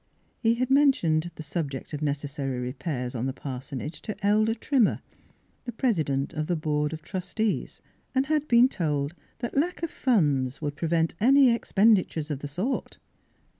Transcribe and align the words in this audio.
He 0.39 0.55
had 0.55 0.71
mentioned 0.71 1.29
the 1.35 1.43
subject 1.43 1.93
of 1.93 2.01
necessary 2.01 2.57
repairs 2.57 3.13
on 3.13 3.27
the 3.27 3.33
parsonage 3.33 4.01
to 4.01 4.15
Elder 4.25 4.55
Trimmer, 4.55 4.99
the 5.65 5.71
presi 5.71 6.03
dent 6.03 6.33
of 6.33 6.47
the 6.47 6.55
board 6.55 6.91
of 6.91 7.03
trustees, 7.03 7.83
and 8.15 8.25
had 8.25 8.47
been 8.47 8.67
told 8.67 9.13
that 9.41 9.55
lack 9.55 9.83
of 9.83 9.91
funds 9.91 10.59
would 10.59 10.75
prevent 10.75 11.13
any 11.19 11.51
expenditures 11.53 12.31
of 12.31 12.39
the 12.39 12.47
sort. 12.47 12.97